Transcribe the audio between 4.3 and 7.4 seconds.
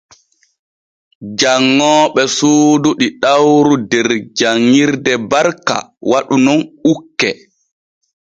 janŋirde Barka waɗu nun ukke.